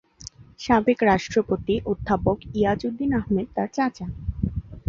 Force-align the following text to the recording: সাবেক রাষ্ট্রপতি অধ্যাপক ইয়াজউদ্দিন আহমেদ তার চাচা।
সাবেক 0.59 0.99
রাষ্ট্রপতি 1.03 1.75
অধ্যাপক 1.85 2.37
ইয়াজউদ্দিন 2.53 3.11
আহমেদ 3.19 3.47
তার 3.55 3.69
চাচা। 3.75 4.07